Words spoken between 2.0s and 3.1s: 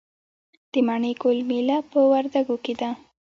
وردګو کې ده.